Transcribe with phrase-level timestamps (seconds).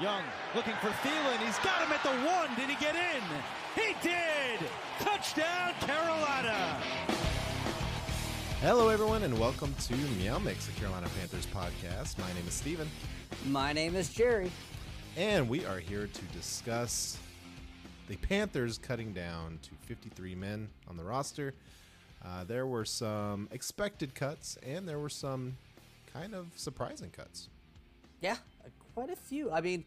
[0.00, 0.22] Young
[0.54, 1.36] looking for Thielen.
[1.44, 2.48] He's got him at the one.
[2.56, 3.22] Did he get in?
[3.74, 4.66] He did!
[4.98, 6.78] Touchdown, Carolina!
[8.62, 12.18] Hello, everyone, and welcome to Meow Mix, the Carolina Panthers podcast.
[12.18, 12.88] My name is Steven,
[13.48, 14.50] My name is Jerry.
[15.18, 17.18] and we are here to discuss
[18.08, 21.52] the Panthers cutting down to 53 men on the roster.
[22.24, 25.58] Uh, there were some expected cuts, and there were some
[26.14, 27.48] kind of surprising cuts.
[28.22, 28.36] Yeah,
[28.94, 29.50] quite a few.
[29.50, 29.84] I mean,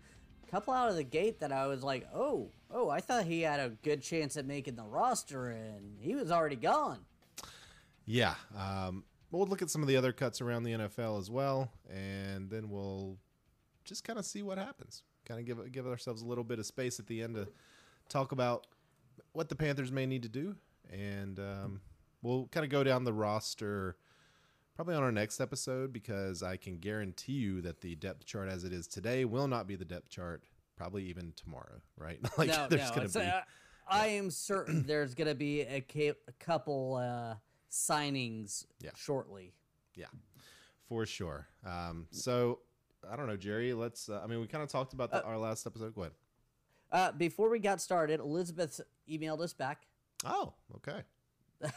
[0.47, 3.41] a couple out of the gate that I was like, oh, oh, I thought he
[3.41, 6.99] had a good chance at making the roster, and he was already gone.
[8.05, 11.71] Yeah, um, we'll look at some of the other cuts around the NFL as well,
[11.89, 13.17] and then we'll
[13.85, 15.03] just kind of see what happens.
[15.25, 17.47] Kind of give give ourselves a little bit of space at the end to
[18.09, 18.67] talk about
[19.31, 20.55] what the Panthers may need to do,
[20.91, 21.81] and um,
[22.21, 23.95] we'll kind of go down the roster
[24.75, 28.63] probably on our next episode because I can guarantee you that the depth chart as
[28.63, 30.43] it is today will not be the depth chart
[30.75, 32.19] probably even tomorrow, right?
[32.37, 33.41] like no, there's no, gonna it's, be uh,
[33.87, 37.35] I am certain there's going to be a, ca- a couple uh,
[37.69, 38.91] signings Yeah.
[38.95, 39.53] shortly.
[39.95, 40.07] Yeah,
[40.87, 41.47] for sure.
[41.65, 42.59] Um, so
[43.09, 43.73] I don't know, Jerry.
[43.73, 44.09] Let's.
[44.09, 45.93] Uh, I mean, we kind of talked about the, our last episode.
[45.93, 46.13] Go ahead.
[46.91, 49.85] Uh, before we got started, Elizabeth emailed us back.
[50.25, 51.01] Oh, okay.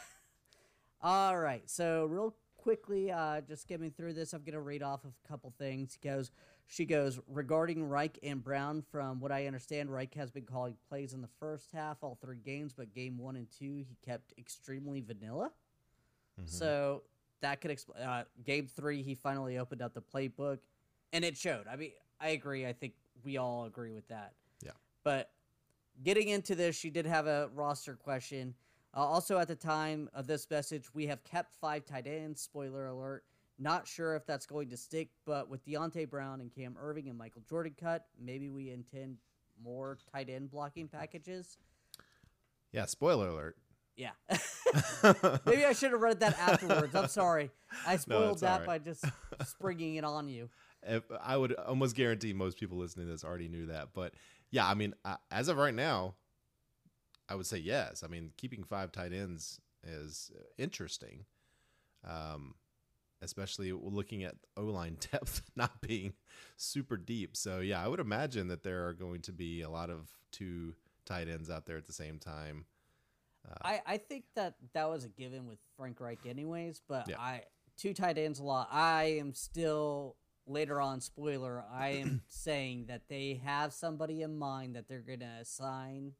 [1.01, 1.69] All right.
[1.69, 5.97] So real quickly, uh, just skimming through this, I'm gonna read off a couple things.
[6.01, 6.31] He goes,
[6.65, 8.83] she goes regarding Reich and Brown.
[8.91, 12.39] From what I understand, Reich has been calling plays in the first half, all three
[12.43, 15.51] games, but game one and two he kept extremely vanilla.
[16.45, 17.01] So
[17.41, 18.03] that could explain.
[18.03, 20.59] Uh, game three, he finally opened up the playbook,
[21.11, 21.65] and it showed.
[21.67, 22.65] I mean, I agree.
[22.65, 24.33] I think we all agree with that.
[24.63, 24.71] Yeah.
[25.03, 25.31] But
[26.03, 28.53] getting into this, she did have a roster question.
[28.95, 32.41] Uh, also, at the time of this message, we have kept five tight ends.
[32.41, 33.23] Spoiler alert.
[33.59, 37.17] Not sure if that's going to stick, but with Deonte Brown and Cam Erving and
[37.17, 39.17] Michael Jordan cut, maybe we intend
[39.63, 41.57] more tight end blocking packages.
[42.71, 42.85] Yeah.
[42.85, 43.57] Spoiler alert.
[43.95, 44.11] Yeah.
[45.45, 46.93] maybe I should have read that afterwards.
[46.93, 47.49] I'm sorry.
[47.85, 49.03] I spoiled it's that all by just
[49.45, 50.49] springing it on you.
[50.83, 54.13] If, I would almost guarantee most people listening to this already knew that, but
[54.51, 56.15] yeah, I mean, uh, as of right now,
[57.29, 58.03] I would say yes.
[58.03, 61.25] I mean, keeping five tight ends is interesting,
[62.07, 62.55] um,
[63.21, 66.13] especially looking at O line depth not being
[66.55, 67.35] super deep.
[67.35, 70.75] So yeah, I would imagine that there are going to be a lot of two
[71.05, 72.65] tight ends out there at the same time.
[73.61, 76.81] I, I think that that was a given with Frank Reich, anyways.
[76.87, 77.19] But Yeah.
[77.19, 77.43] I
[77.77, 78.67] two tight ends a lot.
[78.71, 80.99] I am still later on.
[81.01, 86.13] Spoiler: I am saying that they have somebody in mind that they're gonna assign,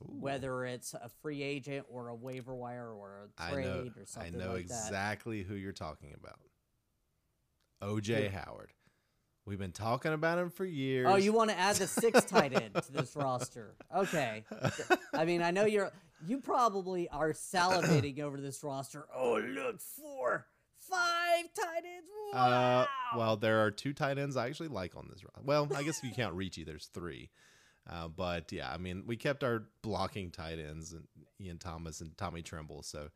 [0.00, 4.04] whether it's a free agent or a waiver wire or a trade know, or I
[4.04, 4.74] something know like that.
[4.74, 6.38] I know exactly who you're talking about.
[7.82, 8.72] OJ Howard.
[9.46, 11.06] We've been talking about him for years.
[11.08, 13.76] Oh, you want to add the six tight end to this roster?
[13.96, 14.44] Okay.
[15.14, 15.90] I mean, I know you're.
[16.26, 19.06] You probably are salivating over this roster.
[19.14, 20.46] Oh, look, four,
[20.78, 22.08] five tight ends.
[22.34, 22.40] Wow.
[22.40, 25.24] Uh, well, there are two tight ends I actually like on this.
[25.24, 25.42] roster.
[25.44, 27.30] Well, I guess if you count Ricci, there's three.
[27.88, 31.04] Uh, but yeah, I mean, we kept our blocking tight ends and
[31.40, 32.82] Ian Thomas and Tommy Tremble.
[32.82, 33.08] So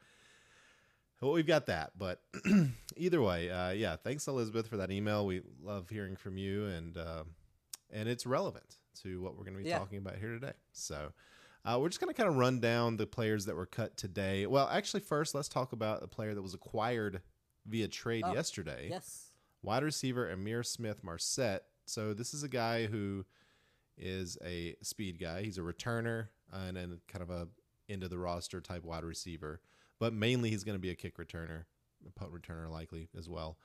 [1.21, 1.93] well, we've got that.
[1.99, 2.21] But
[2.97, 5.27] either way, uh, yeah, thanks Elizabeth for that email.
[5.27, 7.25] We love hearing from you, and uh,
[7.93, 9.79] and it's relevant to what we're going to be Yeah.
[9.79, 10.53] talking about here today.
[10.73, 11.13] So.
[11.65, 14.47] Uh, we're just going to kind of run down the players that were cut today.
[14.49, 17.21] Well, actually, first, let's talk about a player that was acquired
[17.67, 19.27] via trade Oh, yesterday yes.
[19.63, 21.63] wide receiver Ihmir Smith Marsette.
[21.87, 23.25] So this is a guy who
[24.03, 25.43] is a speed guy.
[25.43, 27.49] He's a returner and then kind of a
[27.89, 29.61] into the roster type wide receiver,
[29.99, 31.65] but mainly he's going to be a kick returner,
[32.07, 33.59] a punt returner likely as well.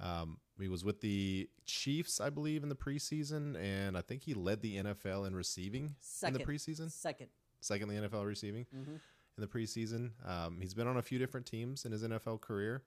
[0.00, 4.34] Um, he was with the Chiefs, I believe, in the preseason, and I think he
[4.34, 6.40] led the NFL in receiving Second.
[6.40, 6.90] in the preseason.
[6.90, 7.28] Second.
[7.60, 9.00] Second the NFL receiving Mhm.
[9.36, 10.12] in the preseason.
[10.26, 12.82] Um, he's been on a few different teams in his NFL career.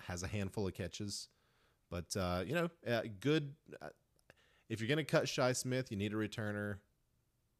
[0.00, 1.28] Has a handful of catches,
[1.90, 3.54] but uh, you know, uh, good.
[3.80, 3.88] Uh,
[4.68, 6.78] if you're going to cut Shi Smith, you need a returner.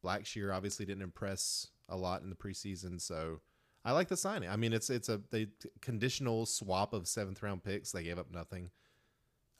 [0.03, 3.41] Blackshear obviously didn't impress a lot in the preseason, so
[3.83, 4.49] I like the signing.
[4.49, 5.47] I mean, it's it's a they
[5.81, 7.91] conditional swap of seventh round picks.
[7.91, 8.69] They gave up nothing.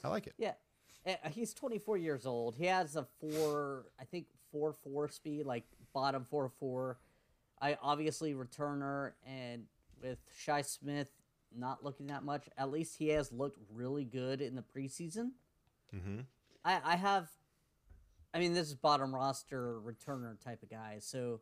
[0.04, 0.34] I like it.
[0.38, 0.54] Yeah.
[1.06, 2.56] Uh, He's 24 years old.
[2.56, 7.00] He has a four, I think four four speed, like bottom four four.
[7.62, 9.64] I obviously returner and
[10.02, 11.10] with Shi Smith
[11.56, 12.50] not looking that much.
[12.58, 15.32] At least he has looked really good in the preseason.
[15.96, 16.20] Mm-hmm.
[16.66, 17.30] I I have,
[18.34, 21.42] I mean this is bottom roster returner type of guy, so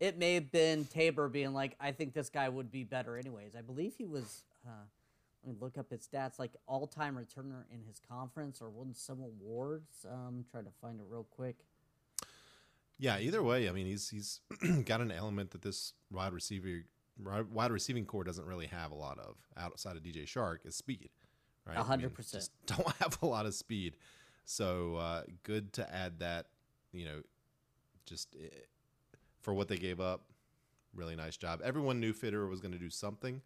[0.00, 3.54] it may have been Tabor being like, I think this guy would be better anyways.
[3.56, 4.42] I believe he was.
[4.66, 4.70] Uh,
[5.44, 9.20] Let me look up his stats, like all-time returner in his conference or won some
[9.22, 10.04] awards.
[10.10, 11.56] Um, try to find it real quick.
[12.98, 14.40] Yeah, either way, I mean, he's he's
[14.84, 16.84] got an element that this wide receiver
[17.50, 21.10] wide receiving core doesn't really have a lot of outside of DJ Chark is speed.
[21.66, 22.42] Right, A I mean, hundred percent.
[22.42, 23.96] just Don't have a lot of speed,
[24.46, 26.46] so uh, good to add that.
[26.92, 27.22] You know,
[28.06, 28.48] just eh,
[29.42, 30.22] for what they gave up,
[30.94, 31.60] really nice job.
[31.62, 33.42] Everyone knew Fitter was going to do something,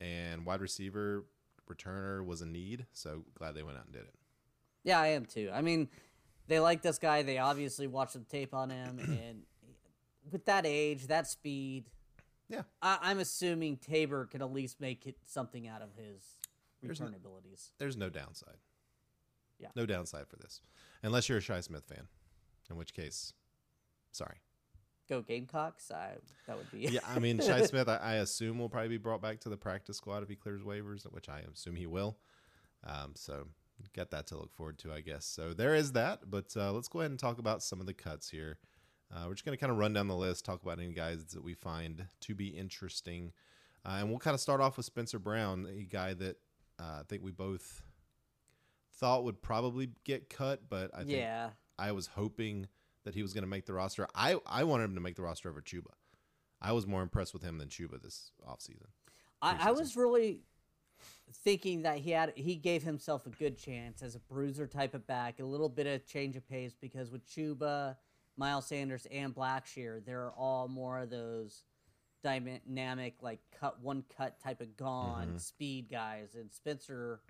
[0.00, 1.24] and wide receiver
[1.70, 2.86] returner was a need.
[2.92, 4.14] So glad they went out and did it.
[4.82, 5.50] Yeah, I am too.
[5.54, 5.88] I mean,
[6.48, 7.22] they like this guy.
[7.22, 9.42] They obviously watched the tape on him, and
[10.30, 11.84] with that age, that speed,
[12.48, 12.62] Yeah.
[12.82, 16.22] I, I'm assuming Tabor could at least make it something out of his
[16.82, 17.70] There's return abilities.
[17.78, 18.56] there's no downside.
[19.64, 19.70] Yeah.
[19.74, 20.60] No downside for this.
[21.02, 22.06] Unless you're a Shi Smith fan.
[22.70, 23.32] In which case,
[24.12, 24.36] sorry.
[25.08, 25.90] Go Gamecocks!
[25.90, 26.12] I,
[26.46, 29.20] that would be Yeah, I mean, Shi Smith, I, I assume will probably be brought
[29.20, 32.16] back to the practice squad if he clears waivers, which I assume he will.
[32.84, 33.46] Um, so
[33.94, 35.26] got that to look forward to, I guess.
[35.26, 36.30] So there is that.
[36.30, 38.58] But uh, let's go ahead and talk about some of the cuts here.
[39.14, 41.24] Uh, we're just going to kind of run down the list, talk about any guys
[41.26, 43.32] that we find to be interesting.
[43.84, 46.36] Uh, and we'll kind of start off with Spencer Brown, a guy that
[46.80, 47.82] uh, I think we both
[48.98, 51.50] thought would probably get cut, but I think yeah.
[51.78, 52.68] I was hoping
[53.04, 54.06] that he was going to make the roster.
[54.14, 55.92] I, I wanted him to make the roster over Chuba.
[56.60, 58.86] I was more impressed with him than Chuba this offseason.
[59.42, 60.40] I, I was really
[61.32, 65.06] thinking that he had he gave himself a good chance as a bruiser type of
[65.06, 67.96] back, a little bit of change of pace because with Chuba,
[68.36, 71.62] Miles Sanders, and Blackshear, they're all more of those
[72.22, 75.40] dynamic, like cut one cut type of gone Mhm.
[75.40, 77.20] speed guys, and Spencer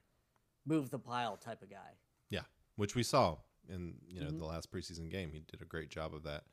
[0.66, 1.96] move the pile type of guy.
[2.30, 2.42] Yeah,
[2.76, 3.38] which we saw
[3.68, 4.38] in you know Mhm.
[4.38, 5.32] the last preseason game.
[5.32, 6.44] He did a great job of that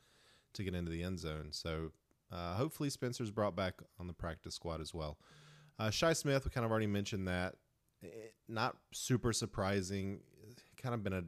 [0.54, 1.52] to get into the end zone.
[1.52, 1.92] So
[2.32, 5.18] uh, hopefully Spencer's brought back on the practice squad as well.
[5.80, 7.56] Uh, Shi Smith, we kind of already mentioned that.
[8.04, 8.08] Eh,
[8.48, 10.22] Not super surprising.
[10.78, 11.24] Kind of been a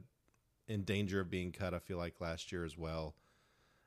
[0.66, 1.74] in danger of being cut.
[1.74, 3.14] I feel like last year as well.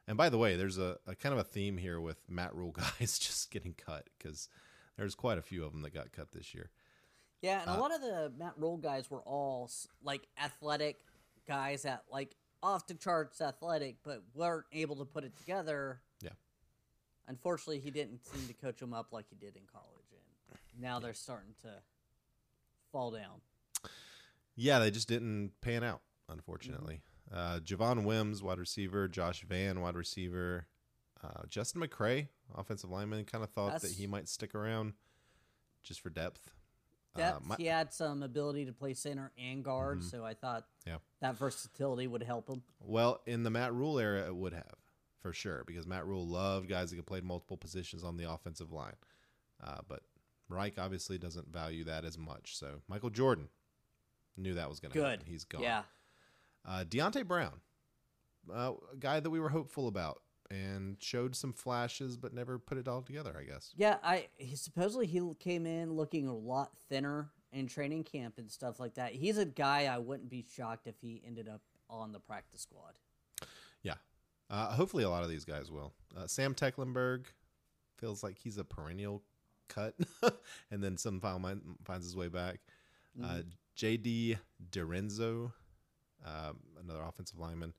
[0.08, 2.72] And by the way, there's a, a kind of a theme here with Matt Rhule
[3.00, 4.48] guys just getting cut because
[4.96, 6.70] there's quite a few of them that got cut this year.
[7.42, 9.70] Yeah, and a Uh, lot of the Matt Rhule guys were all
[10.02, 11.00] like athletic
[11.48, 16.02] guys that like off the charts athletic, but weren't able to put it together.
[16.22, 16.32] Yeah.
[17.28, 21.00] Unfortunately, he didn't seem to coach them up like he did in college, and now
[21.00, 21.82] they're starting to
[22.92, 23.42] fall down.
[24.56, 27.02] Yeah, they just didn't pan out, unfortunately.
[27.32, 30.66] Uh, Javon Wims, wide receiver, Josh Vann, wide receiver,
[31.24, 34.94] uh, Justin McCray, offensive lineman, kind of thought that he might stick around
[35.84, 36.50] just for depth.
[37.18, 40.64] Depth, Uh, my- he had some ability to play center and guard, so I thought
[40.82, 40.90] Mm-hmm.
[40.92, 40.98] Yeah.
[41.22, 42.64] that versatility would help him.
[42.80, 44.76] well, in the Matt Rhule era, it would have
[45.20, 48.72] for sure because Matt Rhule loved guys that could play multiple positions on the offensive
[48.72, 48.96] line.
[49.62, 50.04] Uh, but
[50.50, 52.56] Reich obviously doesn't value that as much.
[52.58, 53.50] So Michael Jordan
[54.38, 55.26] knew that was going to happen.
[55.26, 55.64] He's gone.
[55.64, 55.84] Yeah.
[56.64, 57.60] Uh, Deonte Brown,
[58.54, 62.78] uh, a guy that we were hopeful about and showed some flashes, but never put
[62.78, 63.36] it all together.
[63.38, 63.74] I guess.
[63.76, 68.50] Yeah, I he, supposedly he came in looking a lot thinner in training camp and
[68.50, 69.14] stuff like that.
[69.14, 72.94] He's a guy I wouldn't be shocked if he ended up on the practice squad.
[73.84, 73.96] Yeah.
[74.50, 75.94] Uh, hopefully, a lot of these guys will.
[76.16, 77.26] Uh, Sam Tecklenburg
[77.98, 79.24] feels like he's a perennial
[79.68, 79.96] cut,
[80.72, 82.60] and then somehow min- finds his way back.
[83.24, 83.42] Uh,
[83.76, 84.38] J.D.
[84.72, 85.52] DiRenzo,
[86.24, 87.74] um, another offensive lineman.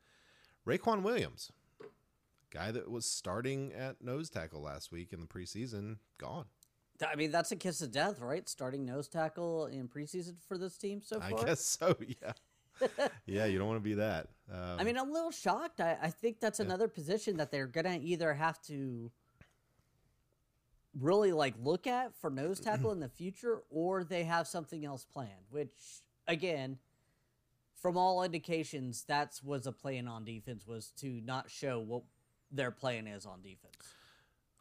[0.66, 1.52] Raequan Williams,
[2.50, 6.46] guy that was starting at nose tackle last week in the preseason, gone.
[7.06, 8.48] I mean, that's a kiss of death, right?
[8.48, 11.40] Starting nose tackle in preseason for this team so far.
[11.40, 11.96] I guess so.
[12.22, 12.32] Yeah.
[13.26, 14.28] yeah, you don't want to be that.
[14.52, 15.80] Um, I mean, I'm a little shocked.
[15.80, 16.66] I, I think that's Yeah.
[16.66, 19.10] another position that they're gonna either have to
[20.98, 25.04] really like look at for nose tackle in the future, or they have something else
[25.04, 25.46] planned.
[25.50, 26.78] Which, again,
[27.80, 32.04] from all indications, that's was a plan on defense was to not show what
[32.50, 33.76] their plan is on defense.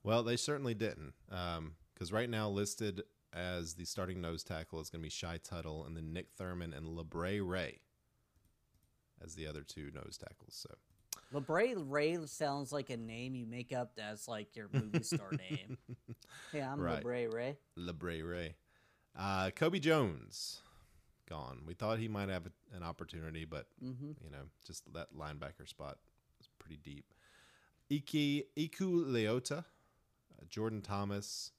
[0.03, 1.13] Well, they certainly didn't.
[1.29, 3.03] Because right now, listed
[3.33, 6.73] as the starting nose tackle is going to be Shy Tuttle and then Nick Thurman
[6.73, 7.79] and LeBray Ray
[9.23, 10.53] as the other two nose tackles.
[10.67, 10.69] So,
[11.33, 15.77] LeBray Ray sounds like a name you make up as like your movie star name.
[16.53, 17.03] Yeah, I'm Right.
[17.03, 17.57] LeBray Ray.
[17.77, 18.55] LeBray Ray.
[19.17, 20.61] Uh, Kobe Jones,
[21.27, 21.63] gone.
[21.65, 25.67] We thought he might have a- an opportunity, but, hmm you know, just that linebacker
[25.67, 25.97] spot
[26.39, 27.13] is pretty deep.
[27.89, 29.63] Iki, Eku Leota, uh,
[30.49, 31.51] Jordan Thomas,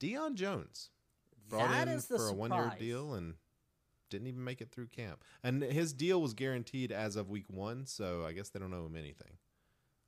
[0.00, 0.90] Deion Jones.
[1.48, 3.34] brought That in is the for a one year deal and
[4.10, 5.24] didn't even make it through camp.
[5.42, 8.86] And his deal was guaranteed as of week one, so I guess they don't owe
[8.86, 9.38] him anything.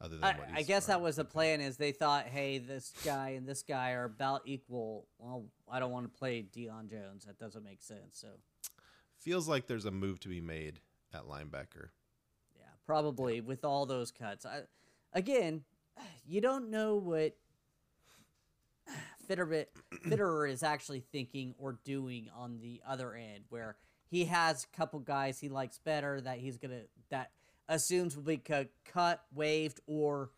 [0.00, 1.60] other than I, what I guess that was the plan.
[1.60, 5.08] Is they thought, hey, this guy and this guy are about equal.
[5.18, 7.24] Well, I don't want to play Deion Jones.
[7.24, 8.20] That doesn't make sense.
[8.20, 8.28] So
[9.18, 10.78] Feels like there's a move to be made
[11.12, 11.88] at linebacker.
[12.56, 14.46] yeah, probably with all those cuts.
[14.46, 14.60] I,
[15.16, 15.64] again,
[16.26, 17.34] you don't know what
[19.28, 19.66] Fitterer,
[20.06, 23.76] Fitterer is actually thinking or doing on the other end, where
[24.08, 27.32] he has a couple guys he likes better that he's gonna that
[27.68, 30.30] assumes will be cut, cut waived, or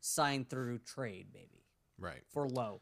[0.00, 1.64] signed through trade, maybe
[1.98, 2.22] Right.
[2.28, 2.80] for low.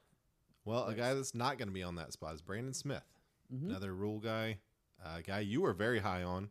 [0.67, 3.05] Well, a guy that's not going to be on that spot is Brandon Smith,
[3.51, 3.71] Mhm.
[3.71, 4.59] another Rhule guy,
[5.03, 6.51] a guy you were very high on.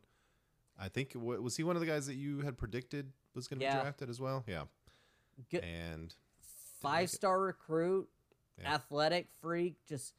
[0.79, 3.65] I think was he one of the guys that you had predicted was going to
[3.65, 3.75] Yeah.
[3.75, 4.43] be drafted as well?
[4.47, 4.65] Yeah,
[5.51, 6.13] Good, and
[6.81, 8.09] five star recruit,
[8.59, 8.73] Yeah.
[8.75, 9.75] athletic freak.
[9.87, 10.13] Just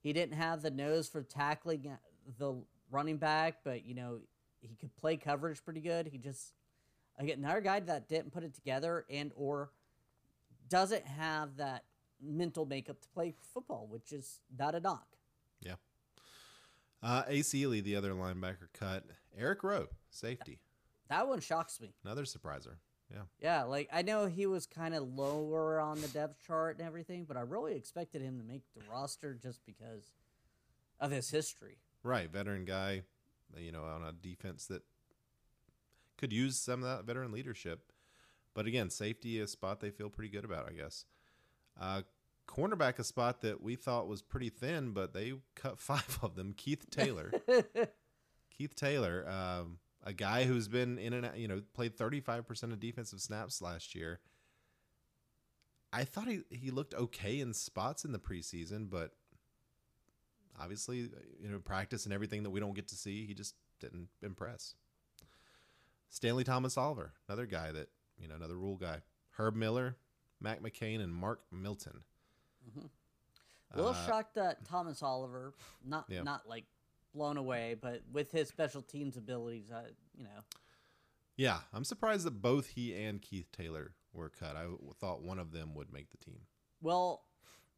[0.00, 1.96] he didn't have the nose for tackling uh,
[2.38, 4.20] the running back, but you know
[4.60, 6.06] he could play coverage pretty good.
[6.06, 6.52] He just
[7.18, 9.70] again another guy that didn't put it together and or
[10.68, 11.84] doesn't have that
[12.20, 15.06] mental makeup to play football, which is not a knock.
[15.60, 15.76] Yeah.
[17.02, 19.04] Uh, Ace Ely, the other linebacker cut.
[19.36, 20.58] Eric Rowe, safety,
[21.08, 21.94] That one shocks me.
[22.04, 22.74] another surpriser.
[23.12, 26.86] Yeah, Yeah, like I know he was kind of lower on the depth chart and
[26.86, 30.12] everything, but I really expected him to make the roster just because
[31.00, 31.78] of his history.
[32.02, 33.02] right, veteran guy.
[33.56, 34.82] You know, on a defense that
[36.18, 37.92] could use some of that veteran leadership.
[38.52, 41.06] But again, safety is a spot they feel pretty good about, I guess.
[41.80, 42.02] Uh,
[42.48, 46.52] cornerback a spot that we thought was pretty thin, but they cut five of them.
[46.56, 47.32] Keith Taylor.
[48.50, 52.80] Keith Taylor, um, a guy who's been in and out, you know, played 35% of
[52.80, 54.20] defensive snaps last year.
[55.92, 59.12] I thought he, he looked okay in spots in the preseason, but
[60.58, 61.10] obviously,
[61.40, 64.74] you know, practice and everything that we don't get to see, he just didn't impress.
[66.08, 67.88] Stanley Thomas Oliver, another guy that,
[68.18, 69.02] you know, another Rhule guy.
[69.32, 69.96] Herb Miller,
[70.40, 72.00] Mac McCain, and Mark Milton.
[73.72, 75.52] A little Uh, shocked that Thomas Oliver,
[75.84, 76.22] not Yeah.
[76.22, 76.64] not like
[77.14, 79.82] blown away, but with his special teams abilities, I,
[80.16, 80.42] you know,
[81.36, 84.56] Yeah, I'm surprised that both he and Keith Taylor were cut.
[84.56, 84.66] I
[85.00, 86.40] thought one of them would make the team.
[86.80, 87.24] well,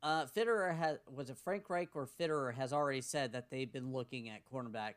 [0.03, 3.93] uh, Fitterer has was it Frank Reich or Fitterer has already said that they've been
[3.93, 4.95] looking at cornerback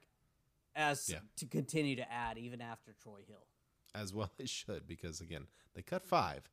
[0.75, 1.19] as Yeah.
[1.37, 3.45] to continue to add even after Troy Hill.
[3.93, 6.49] as well they should because again they cut five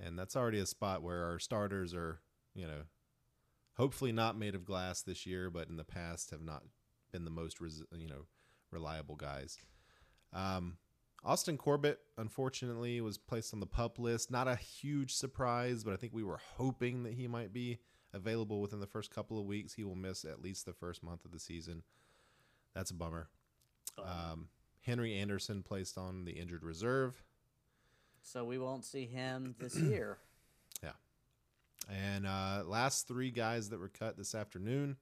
[0.00, 2.18] and that's already a spot where our starters are
[2.54, 2.82] you know
[3.76, 6.64] hopefully not made of glass this year but in the past have not
[7.12, 8.26] been the most res- you know
[8.70, 9.58] reliable guys
[10.32, 10.76] um,
[11.24, 15.96] austin corbett unfortunately was placed on the pup list not a huge surprise but i
[15.96, 17.78] think we were hoping that he might be
[18.12, 21.24] available within the first couple of weeks he will miss at least the first month
[21.24, 21.82] of the season
[22.74, 23.28] that's a bummer
[23.98, 24.48] um,
[24.82, 27.22] Henry Anderson placed on the injured reserve.
[28.22, 30.18] So we won't see him this year.
[30.82, 30.92] Yeah.
[31.90, 34.96] And uh, last three guys that were cut this afternoon.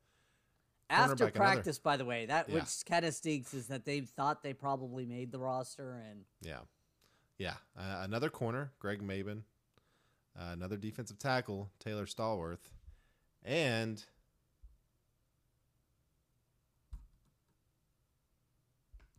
[0.90, 2.54] After Cornerback, another- practice, by the way, that Yeah.
[2.56, 6.60] which kind of stinks is that they thought they probably made the roster, and Yeah.
[7.36, 7.56] Yeah.
[7.76, 9.42] Uh, another corner, Greg Mabin.
[10.38, 12.70] Uh, another defensive tackle, Taylor Stallworth.
[13.44, 14.04] And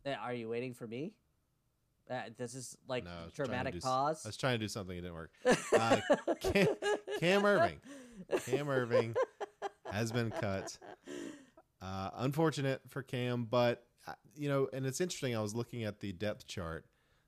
[0.06, 1.12] Uh, are you waiting for me?
[2.10, 4.24] Uh, this is like no, I was trying to dramatic do pause.
[4.24, 5.30] I was trying to do something, it didn't work.
[5.72, 6.00] Uh,
[6.40, 6.66] Cam,
[7.20, 7.76] Cam Erving.
[8.46, 9.14] Cam Erving
[9.92, 10.76] has been cut.
[11.82, 15.36] Uh, unfortunate for Cam, but uh, you know, and it's interesting.
[15.36, 16.84] I was looking at the depth chart.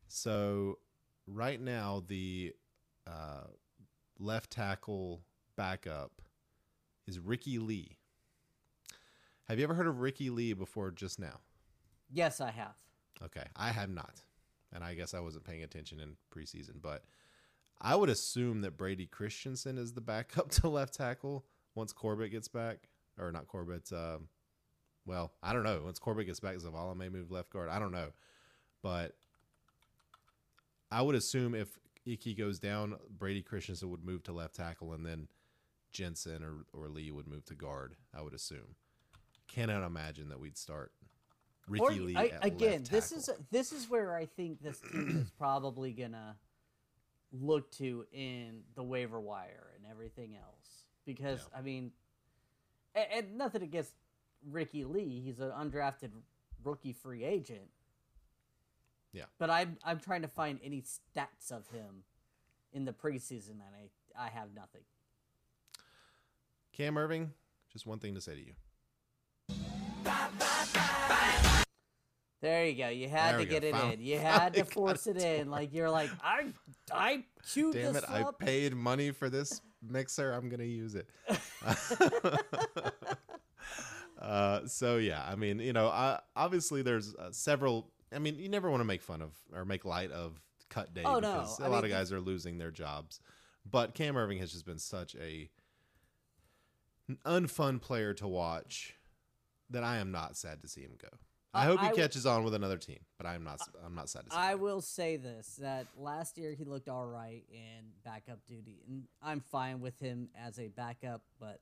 [0.09, 0.79] So
[1.27, 2.53] right now, the
[3.07, 3.45] uh,
[4.19, 5.23] left tackle
[5.57, 6.21] backup
[7.07, 7.97] is Ricky Lee.
[9.49, 10.91] Have you ever heard of Ricky Lee before?
[10.91, 11.41] Just now.
[12.11, 12.75] yes, I have.
[13.23, 14.21] Okay, I have not,
[14.73, 17.05] and I guess I wasn't paying attention in preseason, but
[17.81, 21.45] I would assume that Brady Christensen is the backup to left tackle
[21.75, 23.91] once Corbett gets back, or not Corbett.
[23.93, 24.29] Um,
[25.07, 25.83] well, I don't know.
[25.85, 27.69] Once Corbett gets back, Zavala may move left guard.
[27.69, 28.09] I don't know,
[28.83, 29.13] but
[30.91, 31.69] I would assume if
[32.05, 35.29] Iki goes down, Brady Christensen would move to left tackle, and then
[35.93, 37.97] Jensen or or Lee would move to guard.
[38.15, 38.77] I would assume.
[39.49, 40.93] Cannot imagine that we'd start
[41.69, 45.31] Ricky Or, Lee I, again, this is this is where I think this team is
[45.31, 46.37] probably gonna
[47.33, 50.85] look to in the waiver wire and everything else.
[51.05, 51.59] Because Yeah.
[51.59, 51.93] I mean,
[52.95, 53.95] and, and nothing against
[54.51, 56.11] Ricky Lee, he's an undrafted
[56.65, 57.69] rookie free agent.
[59.13, 59.25] Yeah.
[59.39, 62.05] But I'm I'm trying to find any stats of him
[62.73, 64.83] in the preseason, and I I have nothing.
[66.73, 67.29] Cam Erving,
[67.73, 68.53] just one thing to say to you.
[72.41, 72.89] There you go.
[72.89, 73.51] You had There to go.
[73.51, 74.01] get it Finally- in.
[74.01, 75.51] You had to force it it in.
[75.51, 76.47] Like you're like, I
[76.93, 78.11] I queued Damn this it!
[78.11, 78.39] I up.
[78.41, 80.33] paid money for this mixer.
[80.33, 81.07] I'm gonna use it.
[84.23, 87.91] uh, so yeah, I mean, you know, I, obviously there's uh, several.
[88.15, 91.03] I mean, you never want to make fun of or make light of cut day
[91.05, 91.33] Oh, no.
[91.41, 93.21] because a I lot mean, of guys are losing their jobs.
[93.71, 95.49] But Cam Erving has just been such a
[97.09, 98.95] an unfun player to watch
[99.71, 101.09] that I am not sad to see him go.
[101.55, 103.61] I Uh, hope he I catches on with another team, but I'm not.
[103.85, 104.37] I'm not sad to see.
[104.37, 104.65] I him go.
[104.65, 109.41] will say this: that last year he looked all right in backup duty, and I'm
[109.41, 111.23] fine with him as a backup.
[111.39, 111.61] But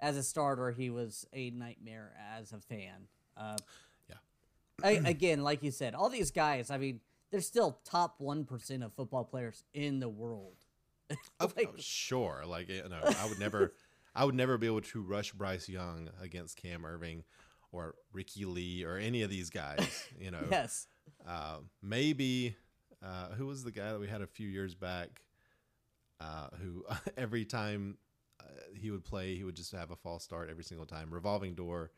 [0.00, 3.06] as a starter, he was a nightmare as a fan.
[3.36, 3.56] Uh,
[4.08, 4.16] Yeah.
[4.82, 6.70] I, again, like you said, all these guys.
[6.70, 10.56] I mean, they're still top one percent of football players in the world.
[11.40, 13.72] Like- oh, sure, like you know, I would never,
[14.14, 17.22] I would never be able to rush Bryce Young against Cam Erving
[17.72, 19.86] or Ricky Lee or any of these guys.
[20.20, 20.86] You know, Yes.
[21.26, 22.56] uh, maybe
[23.02, 25.22] uh, who was the guy that we had a few years back,
[26.20, 26.84] uh, who
[27.16, 27.96] every time
[28.40, 28.44] uh,
[28.74, 31.90] he would play, he would just have a false start every single time, revolving door.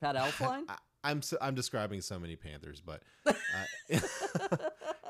[0.00, 0.62] Pat Elflein.
[0.68, 3.32] I, I'm so, I'm describing so many Panthers, but uh,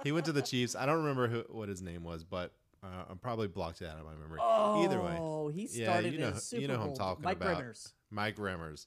[0.04, 0.74] he went to the Chiefs.
[0.74, 2.52] I don't remember who what his name was, but
[2.82, 4.40] uh, I'm probably blocked it out of my memory.
[4.42, 7.22] Either way, Oh, he Yeah, started you know- in Super you know who I'm talking
[7.24, 7.62] Mike about.
[7.62, 7.92] Remmers.
[8.10, 8.86] Mike Remmers.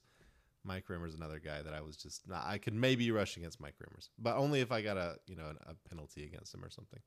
[0.64, 3.76] Mike Remmers, another guy that I was just not, I could maybe rush against Mike
[3.82, 7.00] Remmers, but only if I got a you know a penalty against him or something.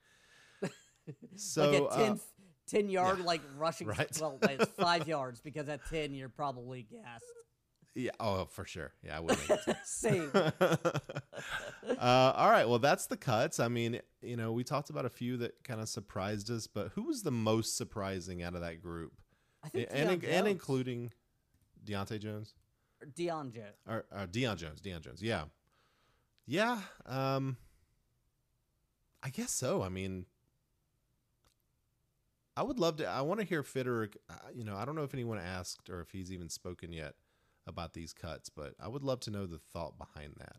[1.36, 2.16] So like at uh,
[2.72, 3.88] 10, 10 yard, like rushing.
[3.88, 4.10] right.
[4.20, 7.24] Well, it's five yards because at 10, you're probably gassed.
[7.96, 9.38] yeah, oh for sure, yeah, I would.
[9.84, 10.32] Same.
[10.34, 10.74] uh,
[12.00, 13.60] all right, well, that's the cuts.
[13.60, 16.90] I mean, you know, we talked about a few that kind of surprised us, but
[16.96, 19.14] who was the most surprising out of that group,
[19.64, 21.12] I think and Deion and including
[21.86, 22.54] Deontay Jones
[23.18, 23.76] Deion Jones.
[23.88, 25.46] or, or Deion Jones, Deion Jones, yeah,
[26.46, 26.80] yeah.
[27.06, 27.58] Um,
[29.24, 29.84] I guess so.
[29.84, 30.26] I mean,
[32.62, 33.08] I would love to.
[33.08, 34.12] I want to hear Fitter.
[34.30, 37.16] Uh, you know, I don't know if anyone asked or if he's even spoken yet
[37.66, 40.58] about these cuts, but I would love to know the thought behind that.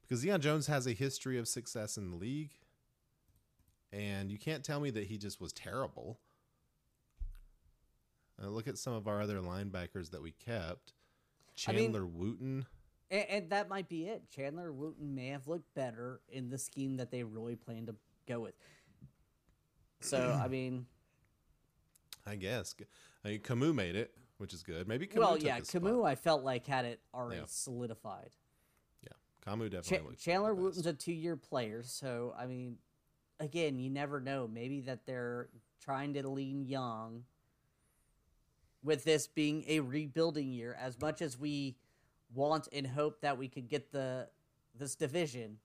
[0.00, 2.52] Because Deion Jones has a history of success in the league,
[3.92, 6.18] and you can't tell me that he just was terrible.
[8.42, 10.94] Uh, look at some of our other linebackers that we kept.
[11.68, 12.64] I mean- Chandler Wooten.
[13.10, 14.30] And, and that might be it.
[14.30, 18.40] Chandler Wooten may have looked better in the scheme that they really planned to go
[18.40, 18.54] with.
[20.04, 20.86] So, I mean,
[22.26, 22.74] I guess.
[23.24, 24.86] I mean, Kamu made it, which is good.
[24.88, 26.04] Maybe Kamu well, yeah, his spot.
[26.04, 27.46] I felt like had it already Yeah.
[27.46, 28.30] solidified.
[29.02, 29.08] Yeah,
[29.46, 30.08] Kamu definitely.
[30.10, 30.54] looked Chandler.
[30.54, 32.78] Wooten's a two-year player, so I mean,
[33.40, 34.46] again, you never know.
[34.46, 35.48] Maybe that they're
[35.80, 37.24] trying to lean young.
[38.82, 41.76] With this being a rebuilding year, as much as we
[42.34, 44.28] want and hope that we could get the
[44.78, 45.56] this division,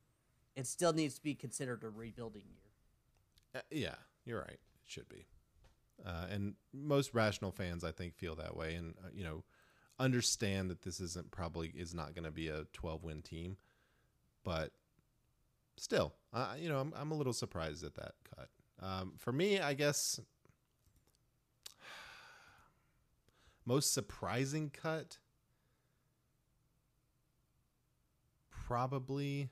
[0.56, 2.72] it still needs to be considered a rebuilding year.
[3.56, 3.96] Uh, yeah,
[4.30, 4.52] you're right.
[4.52, 5.26] It should be.
[6.06, 9.44] Uh, and most rational fans, I think, feel that way, and uh, you know,
[10.00, 13.58] understand that this isn't probably is not going to be a 12 win team,
[14.46, 14.72] but
[15.78, 18.50] still, uh, you know, I'm I'm a little surprised at that cut.
[18.82, 20.22] Um, for me, I guess
[23.66, 25.18] most surprising cut
[28.50, 29.50] probably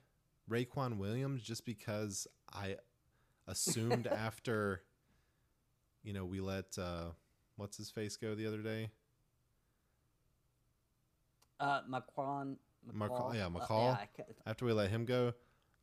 [0.50, 2.78] Raequan Williams, just because I
[3.48, 4.82] assumed after
[6.04, 7.12] you know we let uh
[7.56, 8.92] what's his face go the other day?
[11.60, 12.58] Uh, McQuan,
[12.94, 13.94] Mark- McCall, yeah, uh, McCall.
[13.96, 15.34] I ca- after we let him go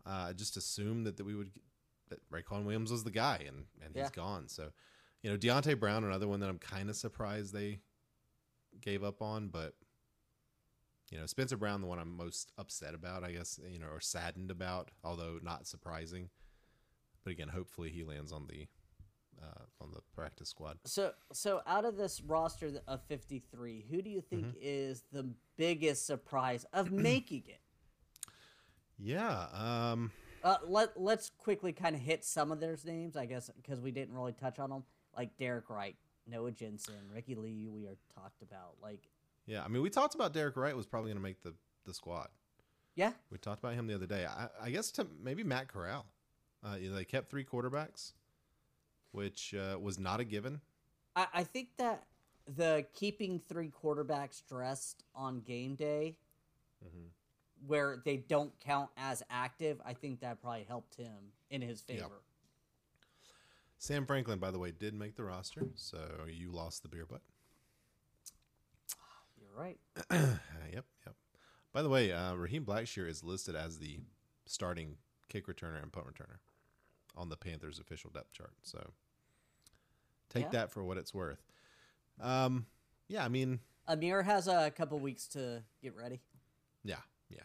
[0.07, 1.51] uh, I just assumed that, that we would
[2.11, 4.49] that Raequan Williams was the guy and and he's gone.
[4.49, 4.71] So
[5.23, 7.81] you know Deonte Brown another one that I'm kind of surprised they
[8.81, 9.75] gave up on but
[11.11, 14.01] you know Spencer Brown the one I'm most upset about I guess you know or
[14.01, 16.29] saddened about although not surprising
[17.25, 18.67] but again hopefully he lands on the
[19.43, 24.09] uh, on the practice squad So, so out of this roster of 53, who do
[24.11, 24.59] you think Mm-hmm.
[24.63, 27.61] is the biggest surprise of making it?
[28.99, 29.47] Yeah.
[29.53, 30.13] Um.
[30.43, 33.91] Uh, let Let's quickly kind of hit some of their names, I guess, because we
[33.91, 34.85] didn't really touch on them,
[35.17, 37.69] like Derek Wright, Noah Jensen, Ricky Lee.
[37.69, 39.09] We are talked about, like,
[39.47, 39.65] Yeah.
[39.65, 41.55] I mean, we talked about Derek Wright was probably going to make the
[41.87, 42.29] the squad.
[42.95, 44.27] yeah, We talked about him the other day.
[44.27, 46.07] I, I guess to maybe Matt Corral.
[46.65, 48.13] Uh, they kept three quarterbacks,
[49.13, 50.61] which uh, was not a given.
[51.15, 52.05] I, I think that
[52.57, 56.17] the keeping three quarterbacks dressed on game day,
[56.85, 57.07] Mm-hmm.
[57.67, 61.99] where they don't count as active, I think that probably helped him in his Yep.
[61.99, 62.21] favor.
[63.79, 65.99] Sam Franklin, by the way, did make the roster, so
[66.31, 67.23] you lost the beer butt.
[69.41, 69.79] You're right.
[70.11, 70.37] Uh,
[70.73, 71.15] yep, yep.
[71.73, 74.01] By the way, uh, Raheem Blackshear is listed as the
[74.47, 74.97] starting
[75.29, 76.37] kick returner and punt returner.
[77.17, 78.55] On the Panthers official depth chart.
[78.63, 78.91] So
[80.31, 80.51] take Yeah.
[80.51, 81.43] that for what it's worth.
[82.21, 82.67] Um,
[83.09, 86.21] yeah, I mean, Ihmir has a couple weeks to get ready.
[86.83, 86.97] yeah,
[87.29, 87.41] yeah,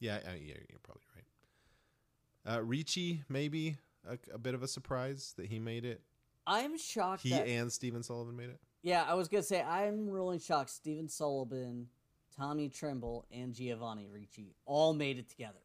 [0.00, 0.54] yeah, I, yeah.
[0.68, 2.54] You're probably right.
[2.56, 3.76] Uh, Ricci, maybe
[4.08, 6.00] a, a bit of a surprise that he made it.
[6.46, 8.58] I'm shocked He that and Stephen Sullivan made it.
[8.82, 10.70] Yeah, I was gonna say I'm really shocked.
[10.70, 11.88] Stephen Sullivan,
[12.36, 15.60] Tommy Tremble, and Giovanni Ricci all made it together.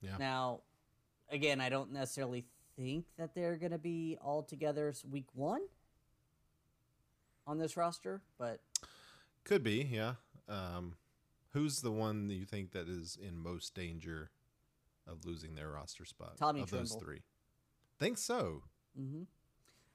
[0.00, 0.16] Yeah.
[0.18, 0.60] Now,
[1.30, 2.44] again, I don't necessarily
[2.78, 5.62] think that they're gonna be all together week one
[7.46, 8.60] on this roster, but
[9.44, 10.14] Could be, yeah.
[10.48, 10.94] Um,
[11.52, 14.30] who's the one that you think that is in most danger
[15.06, 16.36] of losing their roster spot?
[16.36, 17.00] Tommy of those Tremble.
[17.00, 17.22] three.
[17.98, 18.62] Think so.
[18.96, 19.22] hmm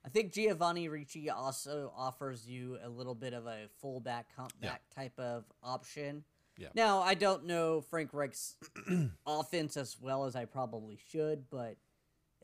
[0.06, 4.72] I think Giovanni Ricci also offers you a little bit of a fullback, Yeah.
[4.72, 6.26] back type of option.
[6.58, 6.68] Yeah.
[6.76, 8.58] Now, I don't know Frank Reich's
[9.26, 11.78] offense as well as I probably should, but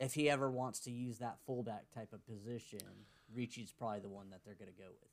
[0.00, 2.80] if he ever wants to use that fullback type of position,
[3.32, 5.10] Ricci's probably the one that they're going to go with.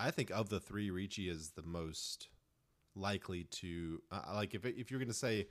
[0.00, 2.28] I think of the three, Ricci is the most
[2.96, 4.54] likely to uh, like.
[4.54, 5.46] If if you're going to say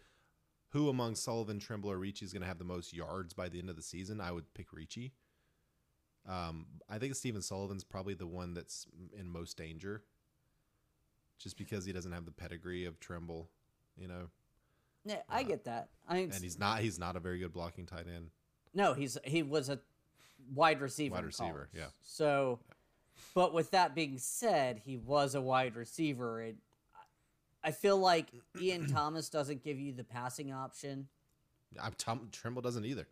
[0.70, 3.58] who among Sullivan, Tremble, or Ricci is going to have the most yards by the
[3.58, 5.14] end of the season, I would pick Ricci.
[6.28, 8.86] Um, I think Stephen Sullivan's probably the one that's
[9.18, 10.04] in most danger,
[11.40, 13.50] just because he doesn't have the pedigree of Tremble,
[13.98, 14.30] you know,
[15.06, 15.90] Yeah, I get that.
[16.08, 18.30] I mean, and he's not he's not a very good blocking tight end.
[18.74, 19.80] No, he's he was a
[20.54, 21.16] wide receiver.
[21.16, 21.88] Wide receiver, yeah.
[22.02, 22.60] So,
[23.36, 26.42] but with that being said, he was a wide receiver.
[26.42, 26.58] And
[27.64, 28.28] I feel like
[28.60, 31.08] Ian Thomas doesn't give you the passing option.
[31.82, 33.08] I'm Tom Tremble doesn't either.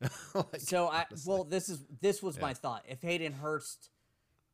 [0.34, 1.30] Like, So I honestly.
[1.32, 2.42] well, this is this was Yeah.
[2.42, 2.84] my thought.
[2.88, 3.90] If Hayden Hurst,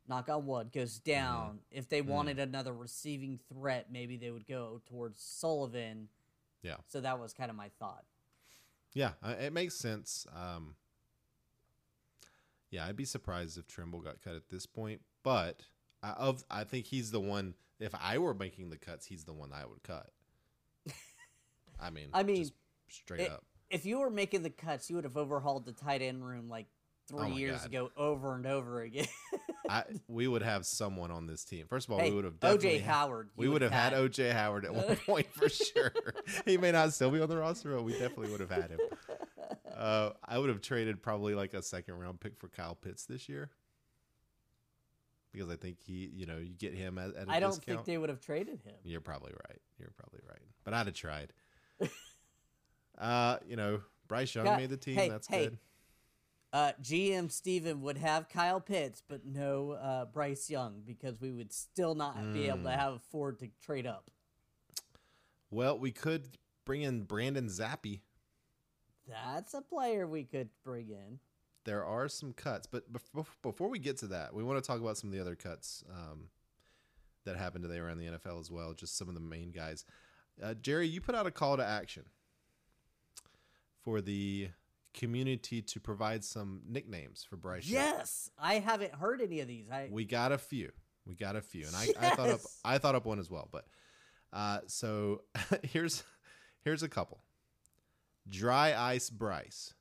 [0.09, 1.11] knock on wood, goes Mm-hmm.
[1.11, 6.09] down, if they wanted another receiving threat, maybe they would go towards Sullivan.
[6.63, 6.75] Yeah.
[6.89, 8.05] So that was kind of my thought.
[8.95, 10.27] Yeah, uh, it makes sense.
[10.35, 10.75] Um,
[12.71, 15.63] yeah, I'd be surprised if Tremble got cut at this point, but
[16.03, 17.55] I, of I think he's the one.
[17.81, 20.11] If I were making the cuts, he's the one I would cut.
[21.81, 22.49] I mean, I mean,
[22.89, 23.45] straight it- up.
[23.71, 26.67] if you were making the cuts, you would have overhauled the tight end room like
[27.09, 27.67] three Oh years God.
[27.67, 29.07] ago, over and over again.
[29.79, 31.67] I we would have someone on this team.
[31.69, 33.31] First of all, hey, we would have definitely OJ Howard.
[33.37, 35.93] We would have had OJ Howard at one point for sure.
[36.45, 38.81] he may not still be on the roster, but we definitely would have had him.
[39.77, 43.29] Uh, I would have traded probably like a second round pick for Kyle Pitts this
[43.29, 43.51] year
[45.33, 47.65] because I think he, you know, you get him at, at I don't discount.
[47.65, 48.75] think they would have traded him.
[48.85, 49.61] You're probably right.
[49.79, 50.41] You're probably right.
[50.65, 51.33] But I'd have tried.
[52.99, 54.97] uh, you know, Bryce Young Yeah, made the team.
[54.97, 55.45] hey, That's hey.
[55.45, 55.59] good.
[56.53, 61.53] Uh, GM Steven would have Kyle Pitts, but no uh, Bryce Young because we would
[61.53, 62.79] still not be able to Mm.
[62.79, 64.11] have afford to trade up.
[65.51, 68.03] Well, we could bring in Brandon Zappi.
[69.07, 71.19] That's a player we could bring in.
[71.65, 74.81] there are some cuts, but bef- before we get to that, we want to talk
[74.81, 76.29] about some of the other cuts um,
[77.25, 78.73] that happened today around the NFL as well.
[78.73, 79.85] Just some of the main guys.
[80.43, 82.05] Uh, Jerry, you put out a call to action
[83.83, 84.49] for the
[84.99, 87.67] community to provide some nicknames for Bryce.
[87.67, 87.83] Young.
[87.83, 89.71] Yes, I haven't heard any of these.
[89.71, 90.71] I we got a few.
[91.07, 93.49] We got a few, and I, I thought up I thought up one as well.
[93.51, 93.65] But
[94.33, 95.23] uh, so
[95.63, 96.03] here's
[96.65, 97.21] here's a couple.
[98.29, 99.73] Dry ice Bryce.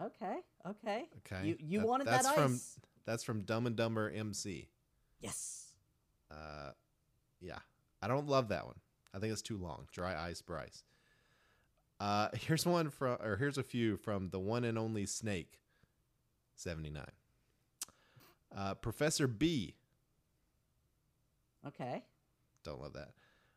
[0.00, 1.04] okay, okay.
[1.18, 2.78] Okay, You you That- wanted that's that from ice?
[3.04, 4.68] that's from Dumb and Dumber MC.
[5.20, 5.74] yes.
[6.30, 6.70] Uh,
[7.40, 7.58] yeah,
[8.00, 8.76] I don't love that one.
[9.12, 9.88] I think it's too long.
[9.92, 10.84] Dry ice Bryce.
[12.00, 15.60] Uh, here's one from, or here's a few from the one and only Snake,
[16.56, 17.04] seventy nine.
[18.56, 19.74] Uh, Professor B.
[21.66, 22.02] Okay.
[22.64, 23.10] Don't love that.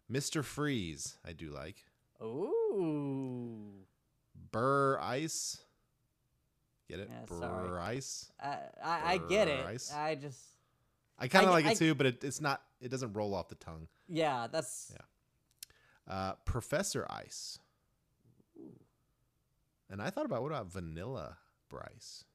[0.10, 1.18] Mister Freeze.
[1.26, 1.78] I do like.
[2.22, 3.86] Ooh.
[4.52, 5.60] Burr Ice.
[6.90, 7.10] Get it?
[7.10, 7.80] Yeah, Burr.
[7.80, 8.32] Ice.
[8.42, 9.64] I I, I get it.
[9.64, 9.92] Bryce.
[9.96, 10.40] I just
[11.18, 12.62] I kind of like it too, but it, it's not.
[12.82, 13.88] It doesn't roll off the tongue.
[14.10, 14.48] yeah.
[14.52, 16.14] That's Yeah.
[16.14, 17.58] Uh, Professor Ice.
[19.94, 21.38] And I thought about what about Vanilla
[21.70, 22.26] Bryce?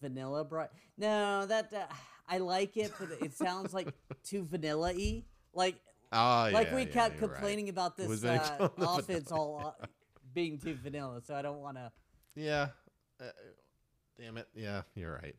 [0.00, 0.70] vanilla Bryce?
[0.96, 1.84] No, that uh,
[2.26, 3.88] I like it, but it sounds like
[4.24, 5.24] too vanilla y.
[5.52, 5.76] Like
[6.12, 7.36] Oh, like yeah, we yeah, kept you're right.
[7.36, 9.86] complaining about this uh, offense all uh,
[10.32, 11.20] being too vanilla.
[11.22, 11.92] So I don't want to.
[12.36, 12.68] Yeah.
[13.20, 13.24] Uh,
[14.18, 14.48] damn it.
[14.54, 15.36] Yeah, you're right.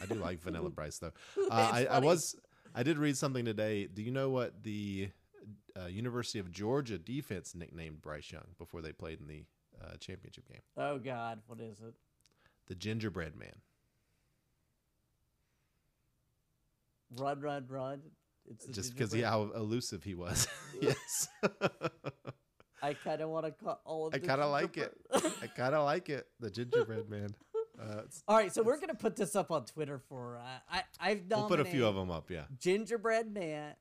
[0.00, 1.12] I do like Vanilla Bryce though.
[1.36, 2.36] Uh, I, I was.
[2.72, 3.86] I did read something today.
[3.86, 5.10] Do you know what the
[5.80, 9.44] uh, University of Georgia defense nicknamed Bryce Young before they played in the
[9.82, 10.60] uh, championship game?
[10.76, 11.94] Oh God, what is it?
[12.66, 13.54] The Gingerbread Man.
[17.16, 18.00] Run, run, run.
[18.50, 20.46] It's Just because how elusive he was.
[20.80, 21.28] yes.
[22.82, 24.92] I kind of want to call all of I kind of like it.
[25.12, 26.26] I kind of like it.
[26.40, 27.34] The gingerbread man.
[27.76, 30.38] Uh, All right, so we're gonna put this up on Twitter for.
[30.38, 32.30] Uh, I I've we'll put a few of them up.
[32.30, 32.44] Yeah.
[32.60, 33.74] Gingerbread Man,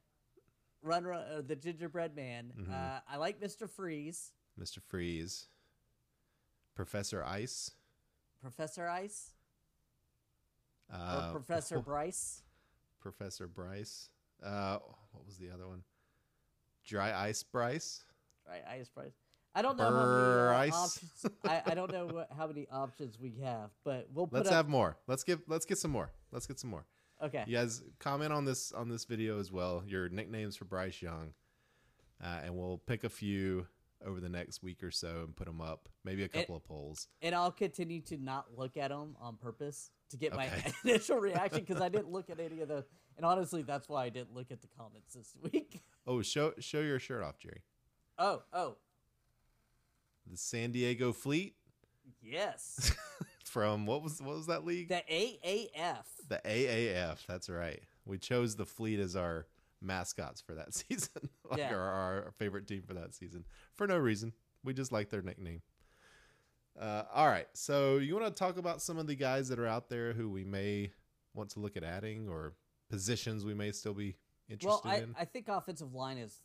[0.84, 2.52] Run Run, uh, the Gingerbread Man.
[2.56, 2.72] Mhm.
[2.72, 3.70] Uh, I like Mr.
[3.70, 4.82] Freeze, Mr.
[4.82, 5.48] Freeze.
[6.76, 7.72] Professor Ice.
[8.42, 9.34] Professor Ice,
[10.90, 12.44] or Uh, Professor Bryce.
[13.00, 14.10] Professor Bryce.
[14.42, 14.80] Uh,
[15.12, 15.84] what was the other one?
[16.86, 18.04] Dry Ice Bryce.
[18.46, 19.14] Dry Ice Bryce.
[19.56, 21.26] I don't know how many uh, options.
[21.46, 24.56] I, I don't know what, how many options we have, but we'll put Let's up.
[24.56, 24.98] have more.
[25.08, 26.12] Let's get let's get some more.
[26.32, 26.86] Let's get some more.
[27.24, 27.44] Okay.
[27.48, 29.84] You guys comment on this on this video as well.
[29.86, 31.34] Your nicknames for Bryce Young,
[32.24, 33.68] uh, and we'll pick a few
[34.06, 35.88] over the next week or so and put them up.
[36.04, 37.08] Maybe a couple of polls.
[37.22, 40.50] And I'll continue to not look at them on purpose to get my
[40.84, 42.86] initial reaction because I didn't look at any of the.
[43.16, 45.82] And honestly, that's why I didn't look at the comments this week.
[46.06, 47.62] Oh, show show your shirt off, Jerry.
[48.18, 48.78] Oh, oh,
[50.30, 51.56] The San Diego Fleet
[52.22, 52.94] yes.
[53.54, 54.90] from what was what was that league?
[54.90, 56.06] The AAF.
[56.28, 57.26] The AAF.
[57.28, 57.80] That's right.
[58.06, 59.46] We chose the Fleet as our
[59.80, 61.76] mascots for that season, like Yeah.
[61.76, 61.82] our,
[62.26, 64.34] our favorite team for that season, for no reason.
[64.64, 65.62] We just like their nickname.
[66.80, 69.68] Uh, all right, so you want to talk about some of the guys that are
[69.68, 70.92] out there who we may
[71.36, 72.54] want to look at adding, or
[72.90, 74.16] positions we may still be
[74.64, 75.16] Well, interested I, in?
[75.20, 76.42] I think offensive line is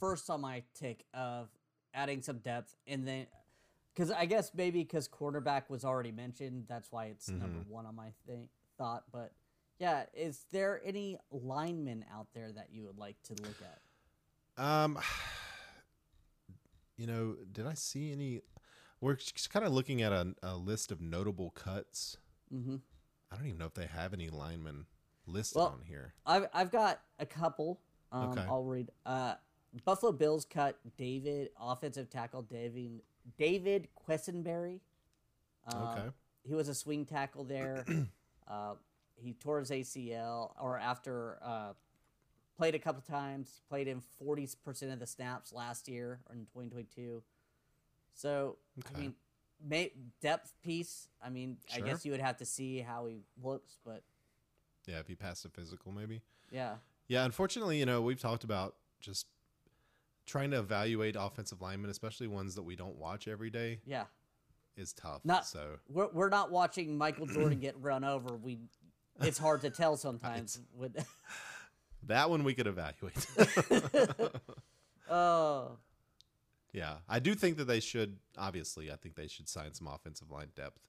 [0.00, 1.48] first on my tick of
[1.94, 3.26] adding some depth, and then
[3.94, 7.70] because I guess maybe because quarterback was already mentioned, that's why it's number Mm-hmm.
[7.70, 8.48] one on my thing
[8.78, 9.04] thought.
[9.12, 9.32] But
[9.78, 14.62] yeah, is there any linemen out there that you would like to look at?
[14.62, 14.98] Um,
[16.96, 18.40] you know, did I see any?
[19.00, 22.18] We're just kind of looking at a, a list of notable cuts.
[22.54, 22.76] Mm-hmm.
[23.32, 24.86] I don't even know if they have any linemen
[25.26, 26.12] listed Well, on here.
[26.26, 27.80] I've I've got a couple.
[28.12, 28.44] Um, Okay.
[28.48, 28.90] I'll read.
[29.06, 29.34] Uh,
[29.84, 33.02] Buffalo Bills cut David offensive tackle David
[33.38, 34.80] David Quessenberry.
[35.72, 36.08] Um, Okay.
[36.42, 37.84] He was a swing tackle there.
[38.48, 38.74] uh,
[39.16, 41.72] he tore his ACL, or after uh,
[42.56, 43.60] played a couple times.
[43.68, 47.22] Played in forty percent of the snaps last year or in twenty twenty two.
[48.14, 48.56] So
[48.94, 49.14] I mean,
[49.62, 51.08] may, depth piece.
[51.22, 54.02] I mean, I guess you would have to see how he looks, but
[54.86, 56.22] Yeah, if he passed a physical, maybe.
[56.50, 56.76] yeah.
[57.06, 59.26] Yeah, unfortunately, you know, we've talked about just
[60.30, 64.04] trying to evaluate offensive linemen, especially ones that we don't watch every day, Yeah,
[64.76, 65.24] is tough.
[65.24, 68.36] Not- so we're we're not watching Michael Jordan get run over.
[68.36, 68.58] We,
[69.20, 70.60] it's hard to tell sometimes.
[70.74, 70.96] With
[72.04, 73.26] that one we could evaluate.
[75.10, 75.72] oh,
[76.72, 78.16] yeah, I do think that they should.
[78.38, 80.80] Obviously, I think they should sign some offensive line depth,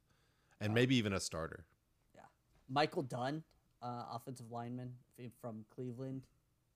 [0.59, 1.65] and maybe even a starter.
[2.13, 2.21] Yeah,
[2.69, 3.43] Michael Dunn,
[3.81, 4.93] uh, offensive lineman
[5.41, 6.27] from Cleveland,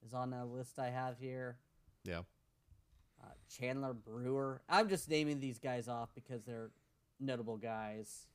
[0.04, 1.58] is on a list I have here.
[2.04, 2.22] Yeah.
[3.26, 4.62] Uh, Chandler Brewer.
[4.70, 6.70] I'm just naming these guys off because they're
[7.20, 8.28] notable guys.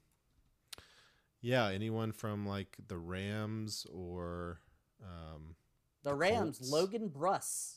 [1.42, 4.60] Yeah, anyone from like the Rams or
[5.02, 5.54] um
[6.02, 6.72] The Rams, Colts.
[6.72, 7.76] Logan Bruss.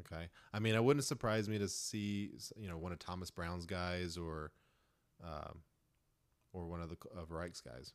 [0.00, 0.28] okay.
[0.52, 4.16] I mean, it wouldn't surprise me to see you know one of Thomas Brown's guys
[4.16, 4.52] or
[5.22, 5.60] um
[6.52, 7.92] or one of the of Reich's guys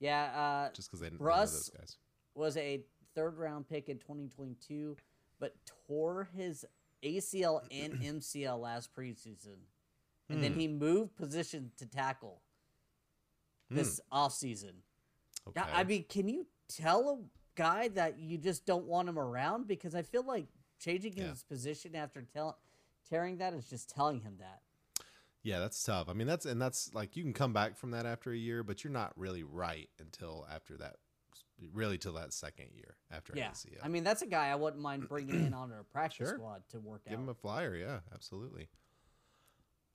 [0.00, 0.24] Yeah,
[0.68, 1.96] uh, just because they didn't know Bruss those guys.
[2.34, 2.82] was a
[3.14, 4.96] third round pick in 2022,
[5.44, 5.54] but
[5.86, 6.64] tore his
[7.02, 9.56] ACL and MCL last preseason.
[10.30, 10.58] And then Hmm.
[10.60, 12.40] he moved position to tackle
[13.68, 14.72] this offseason.
[15.48, 15.60] Okay.
[15.60, 17.18] I mean, can you tell a
[17.56, 19.66] guy that you just don't want him around?
[19.68, 20.46] Because I feel like
[20.78, 21.28] changing Yeah.
[21.28, 22.58] his position after tell-
[23.08, 24.62] tearing that is just telling him that.
[25.42, 26.08] yeah, that's tough.
[26.08, 28.62] I mean, that's and that's like you can come back from that after a year,
[28.62, 30.96] but you're not really right until after that,
[31.72, 33.50] really till that second year after Yeah.
[33.50, 33.78] ACL.
[33.82, 36.36] I mean, that's a guy I wouldn't mind bringing in on a practice Sure.
[36.38, 37.16] squad to work Give out.
[37.16, 38.68] Give him a flyer, yeah, absolutely.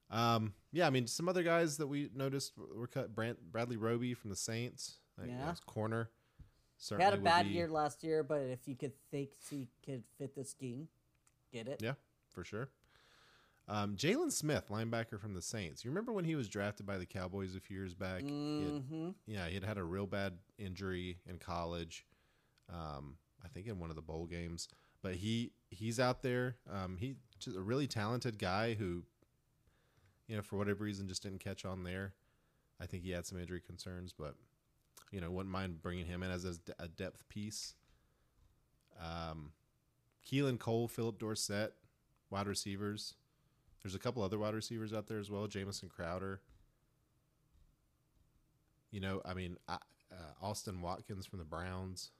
[0.10, 3.14] Um, yeah, I mean, some other guys that we noticed were cut.
[3.14, 5.54] Brant, Bradley Roby from the Saints, like, Yeah.
[5.68, 6.10] corner.
[6.40, 6.44] He
[6.78, 10.04] Certainly had a bad be- year last year, but if you could think he could
[10.18, 10.88] fit the scheme,
[11.52, 11.82] get it.
[11.82, 11.94] Yeah,
[12.30, 12.70] for sure.
[13.70, 15.86] Um, Jaylon Smith, linebacker from the Saints.
[15.86, 18.22] You remember when he was drafted by the Cowboys a few years back?
[18.24, 22.06] He had- hmm yeah, he had had a real bad injury in college.
[22.68, 24.68] Um, I think in one of the bowl games,
[25.02, 26.58] but he he's out there.
[26.70, 29.04] Um, he just a really talented guy who,
[30.28, 32.14] you know, for whatever reason, just didn't catch on there.
[32.82, 34.36] I think he had some injury concerns, but
[35.12, 37.76] you know, wouldn't mind bringing him in as a, a depth piece.
[39.00, 39.52] Um,
[40.26, 41.74] Keelan Cole, Phillip Dorsett,
[42.30, 43.16] wide receivers.
[43.84, 45.48] There's a couple other wide receivers out there as well.
[45.48, 46.42] Jamison Crowder.
[48.92, 49.76] You know, I mean, I,
[50.12, 50.16] uh,
[50.46, 52.12] Austin Watkins from the Browns.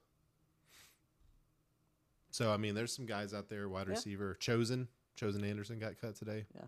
[2.32, 3.94] So I mean, there's some guys out there, wide Yeah.
[3.94, 6.46] receiver, chosen, chosen Anderson got cut today.
[6.56, 6.66] Yeah.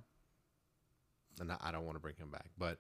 [1.39, 2.77] and I, I don't want to bring him back, but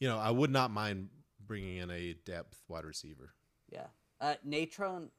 [0.00, 1.10] you know, I would not mind
[1.46, 3.34] bringing in a depth wide receiver.
[3.70, 3.86] Yeah.
[4.20, 5.10] Uh, Natron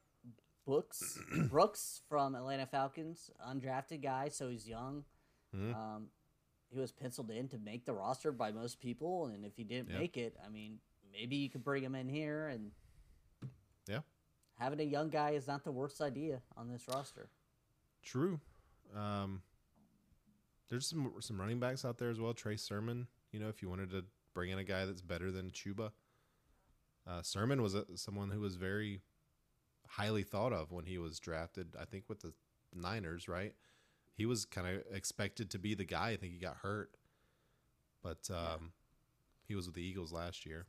[0.65, 1.17] Brooks,
[1.49, 5.05] Brooks from Atlanta Falcons, undrafted guy, so he's young.
[5.55, 5.73] Mhm.
[5.75, 6.07] Um,
[6.75, 9.89] he was penciled in to make the roster by most people, and if he didn't
[9.89, 9.99] Yeah.
[9.99, 10.79] make it, I mean,
[11.11, 12.71] maybe you could bring him in here and.
[13.87, 14.01] Yeah.
[14.57, 17.29] Having a young guy is not the worst idea on this roster.
[18.01, 18.39] True.
[18.95, 19.43] Um,
[20.69, 22.33] there's some some running backs out there as well.
[22.33, 23.07] Trey Sermon.
[23.31, 25.91] You know, if you wanted to bring in a guy that's better than Chuba,
[27.05, 29.01] uh, Sermon was a, someone who was very
[29.87, 31.75] highly thought of when he was drafted.
[31.79, 32.33] I think with the
[32.73, 33.53] Niners, right?
[34.15, 36.09] He was kind of expected to be the guy.
[36.09, 36.91] I think he got hurt,
[38.01, 38.71] but um,
[39.47, 40.65] he was with the Eagles last year.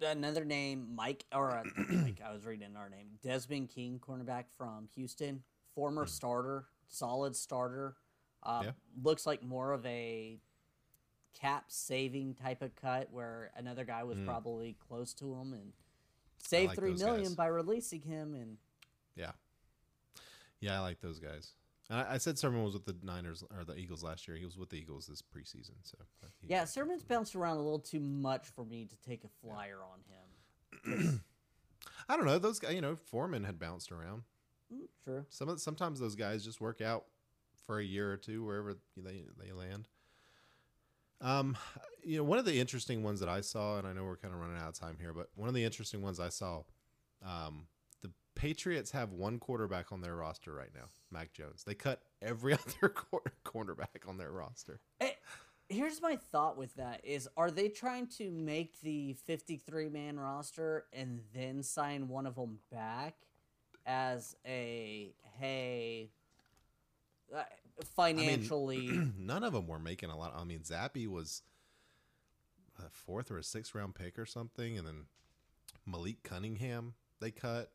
[0.00, 4.44] Another name, Mike, or uh, Mike, I was reading in our name, Desmond King, cornerback
[4.56, 5.42] from Houston,
[5.74, 7.94] former starter, solid starter.
[8.42, 8.70] Uh, Yeah.
[9.02, 10.40] Looks like more of a
[11.34, 15.72] cap saving type of cut where another guy was probably close to him and
[16.38, 17.34] saved like three million guys.
[17.36, 18.34] by releasing him.
[18.34, 18.56] And
[19.14, 19.32] Yeah,
[20.60, 21.52] yeah, I like those guys.
[21.92, 24.36] I, I said Sermon was with the Niners or the Eagles last year.
[24.36, 25.74] He was with the Eagles this preseason.
[25.82, 25.98] So
[26.42, 30.00] yeah, Sermon's bounced around a little too much for me to take a flyer on
[30.08, 31.22] him.
[32.08, 32.38] I don't know.
[32.38, 34.22] Those guys, you know, Foreman had bounced around.
[34.72, 35.26] Mm, True.
[35.28, 37.04] Some of, sometimes those guys just work out
[37.66, 39.88] for a year or two wherever they they land.
[41.20, 41.56] Um,
[42.02, 44.34] you know, one of the interesting ones that I saw, and I know we're kind
[44.34, 46.62] of running out of time here, but one of the interesting ones I saw,
[47.24, 47.66] um,
[48.34, 51.64] Patriots have one quarterback on their roster right now, Mac Jones.
[51.64, 54.80] They cut every other quar- cornerback on their roster.
[55.00, 55.10] Eh,
[55.68, 60.84] Here's my thought with that is are they trying to make the 53 man roster
[60.92, 63.14] and then sign one of them back
[63.86, 66.10] as a hey
[67.34, 67.42] uh,
[67.96, 70.34] financially None of them were making a lot.
[70.36, 71.42] I mean, Zappe was
[72.78, 75.04] a fourth or a sixth round pick or something, and then
[75.86, 77.70] Malik Cunningham they cut.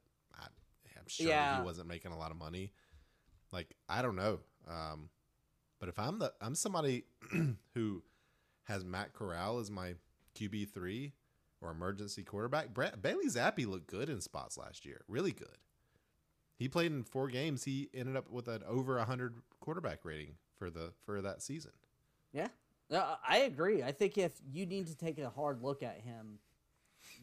[1.08, 1.60] I'm sure Yeah.
[1.60, 2.74] he wasn't making a lot of money.
[3.54, 5.10] Like I don't know, um,
[5.80, 7.06] but if I'm the I'm somebody
[7.74, 8.04] who
[8.64, 9.96] has Matt Corral as my
[10.36, 11.14] QB three
[11.62, 15.58] or emergency quarterback, Brett, Bailey Zappe looked good in spots last year, really good.
[16.58, 17.64] He played in four games.
[17.64, 21.72] He ended up with an over hundred quarterback rating for the for that season.
[22.34, 22.48] yeah
[22.90, 26.40] no, I agree I think if you need to take a hard look at him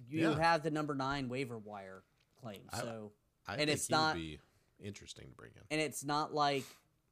[0.09, 0.39] you Yeah.
[0.39, 2.03] have the number 9 waiver wire
[2.41, 3.13] claim so
[3.47, 4.41] I And think it's not- be
[4.81, 5.63] interesting to bring in.
[5.71, 6.65] and it's not like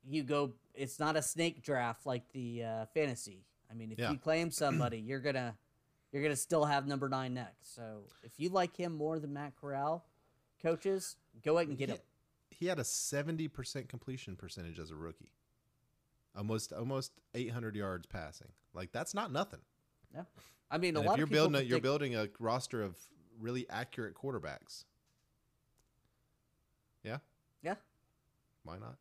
[0.05, 4.11] you go it's not a snake draft like the uh, fantasy i mean if Yeah.
[4.11, 5.57] you claim somebody you're gonna
[6.11, 9.55] you're gonna still have number nine next so if you like him more than matt
[9.61, 10.05] corral
[10.61, 12.01] coaches go ahead and get he, him
[12.51, 15.31] he had a seventy percent completion percentage as a rookie.
[16.37, 18.49] Almost almost eight hundred yards passing.
[18.75, 19.61] Like that's not nothing.
[20.15, 20.25] yeah
[20.71, 22.97] i mean a lot you're building a, you're building a roster of
[23.39, 24.85] really accurate quarterbacks.
[27.63, 27.75] Yeah,
[28.65, 28.97] why not?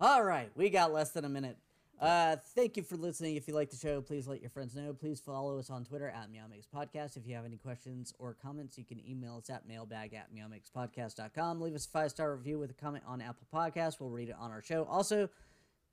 [0.00, 1.56] All right, we got less than a minute.
[2.00, 3.36] Uh, thank you for listening.
[3.36, 4.92] If you like the show, please let your friends know.
[4.92, 7.16] Please follow us on Twitter at Meow Mix Podcast.
[7.16, 11.60] If you have any questions or comments, you can email us at mailbag at meowmixpodcast.com.
[11.60, 14.00] Leave us a five star review with a comment on Apple Podcasts.
[14.00, 14.84] We'll read it on our show.
[14.90, 15.28] Also,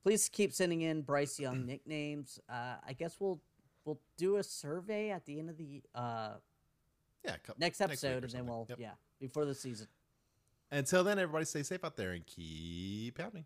[0.01, 2.39] please keep sending in Bryce Young nicknames.
[2.49, 3.39] Uh, I guess we'll
[3.85, 6.31] we'll do a survey at the end of the uh,
[7.23, 8.79] Yeah, next episode, and then we'll Yep.
[8.79, 9.87] yeah before the season.
[10.71, 13.45] Until then, everybody stay safe out there and keep pounding.